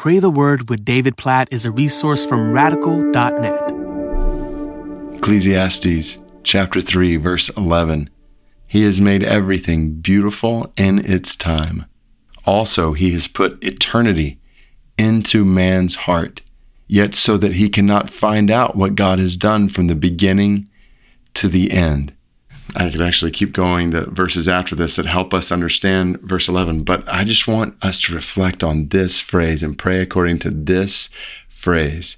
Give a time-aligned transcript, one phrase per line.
[0.00, 3.70] Pray the Word with David Platt is a resource from radical.net.
[5.16, 8.08] Ecclesiastes chapter 3 verse 11.
[8.66, 11.84] He has made everything beautiful in its time.
[12.46, 14.40] Also, he has put eternity
[14.96, 16.40] into man's heart,
[16.88, 20.70] yet so that he cannot find out what God has done from the beginning
[21.34, 22.14] to the end.
[22.76, 26.84] I could actually keep going the verses after this that help us understand verse 11,
[26.84, 31.10] but I just want us to reflect on this phrase and pray according to this
[31.48, 32.16] phrase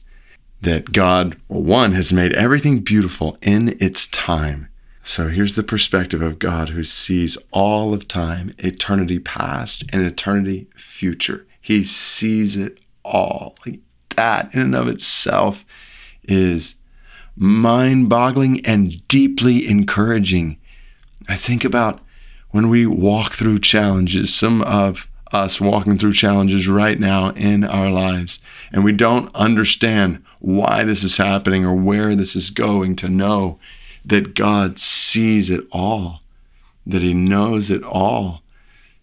[0.61, 4.69] that God, one, has made everything beautiful in its time.
[5.03, 10.69] So here's the perspective of God who sees all of time, eternity past and eternity
[10.77, 11.47] future.
[11.61, 13.57] He sees it all.
[13.67, 13.81] Like
[14.17, 15.65] that in and of itself
[16.23, 16.77] is
[17.37, 20.59] mind boggling and deeply encouraging.
[21.29, 22.01] I think about
[22.51, 27.91] when we walk through challenges, some of us walking through challenges right now in our
[27.91, 28.41] lives,
[28.71, 33.59] and we don't understand why this is happening or where this is going, to know
[34.05, 36.21] that God sees it all,
[36.87, 38.43] that He knows it all,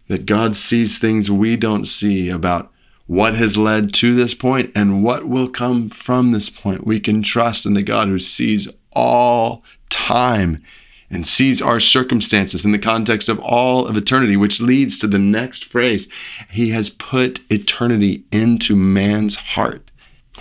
[0.08, 2.72] that God sees things we don't see about
[3.10, 6.86] what has led to this point and what will come from this point.
[6.86, 10.62] We can trust in the God who sees all time
[11.10, 15.18] and sees our circumstances in the context of all of eternity, which leads to the
[15.18, 16.08] next phrase.
[16.52, 19.90] He has put eternity into man's heart.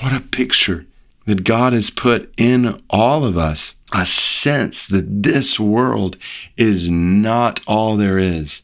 [0.01, 0.85] What a picture
[1.25, 6.19] that God has put in all of us a sense that this world
[6.59, 8.61] is not all there is,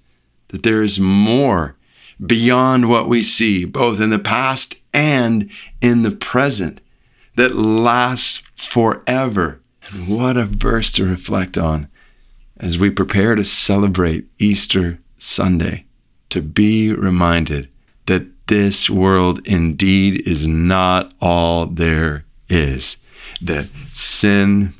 [0.49, 1.77] that there is more
[2.25, 6.81] beyond what we see, both in the past and in the present,
[7.37, 9.61] that lasts forever.
[9.91, 11.89] And what a verse to reflect on
[12.57, 15.87] as we prepare to celebrate Easter Sunday,
[16.31, 17.69] to be reminded
[18.07, 22.97] that this world indeed is not all there is,
[23.41, 24.75] that sin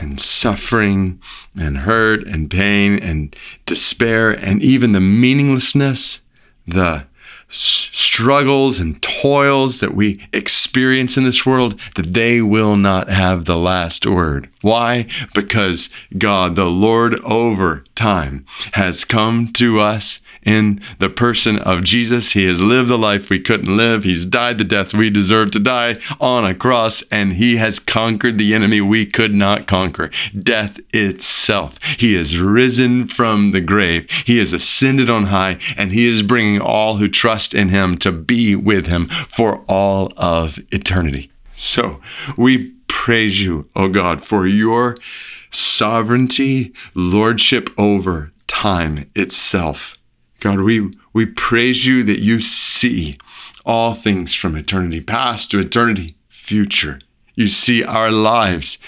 [0.00, 1.20] and suffering
[1.58, 3.34] and hurt and pain and
[3.64, 6.20] despair and even the meaninglessness
[6.68, 7.06] the
[7.50, 13.56] struggles and toils that we experience in this world, that they will not have the
[13.56, 14.50] last word.
[14.60, 15.06] Why?
[15.34, 22.32] Because God, the Lord over time, has come to us in the person of Jesus.
[22.32, 24.04] He has lived the life we couldn't live.
[24.04, 28.38] He's died the death we deserve to die on a cross, and he has conquered
[28.38, 31.82] the enemy we could not conquer death itself.
[31.82, 34.10] He has risen from the grave.
[34.10, 38.12] He has ascended on high, and he is bringing all who trust in him to
[38.12, 41.30] be with him for all of eternity.
[41.54, 42.00] So
[42.36, 44.96] we praise you, O God, for your
[45.50, 49.97] sovereignty, lordship over time itself.
[50.40, 53.18] God, we, we praise you that you see
[53.64, 57.00] all things from eternity past to eternity future.
[57.34, 58.78] You see our lives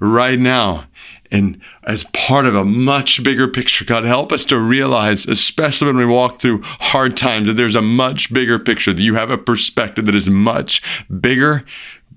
[0.00, 0.86] right now
[1.30, 3.84] and as part of a much bigger picture.
[3.84, 7.82] God, help us to realize, especially when we walk through hard times, that there's a
[7.82, 11.64] much bigger picture, that you have a perspective that is much bigger,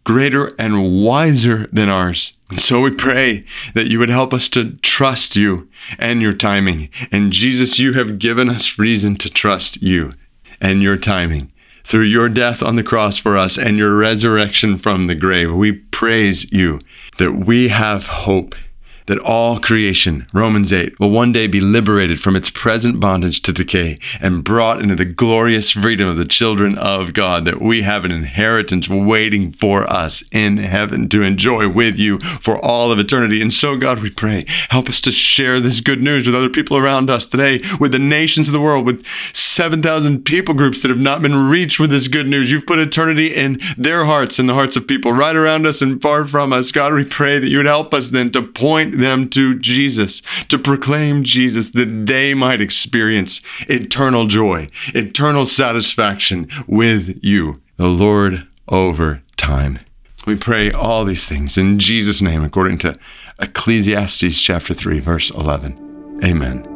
[0.03, 2.37] greater, and wiser than ours.
[2.49, 6.89] And so we pray that you would help us to trust you and your timing.
[7.11, 10.13] And Jesus, you have given us reason to trust you
[10.59, 11.51] and your timing.
[11.83, 15.71] Through your death on the cross for us and your resurrection from the grave, we
[15.73, 16.79] praise you
[17.17, 18.55] that we have hope
[19.05, 23.53] that all creation, Romans 8, will one day be liberated from its present bondage to
[23.53, 28.05] decay and brought into the glorious freedom of the children of God, that we have
[28.05, 33.41] an inheritance waiting for us in heaven to enjoy with you for all of eternity.
[33.41, 36.77] And so, God, we pray, help us to share this good news with other people
[36.77, 39.05] around us today, with the nations of the world, with
[39.53, 42.51] 7,000 people groups that have not been reached with this good news.
[42.51, 46.01] You've put eternity in their hearts and the hearts of people right around us and
[46.01, 46.71] far from us.
[46.71, 50.57] God, we pray that you would help us then to point them to Jesus, to
[50.57, 59.21] proclaim Jesus, that they might experience eternal joy, eternal satisfaction with you, the Lord over
[59.38, 59.79] time.
[60.25, 62.95] We pray all these things in Jesus' name, according to
[63.39, 66.19] Ecclesiastes chapter 3, verse 11.
[66.23, 66.72] Amen.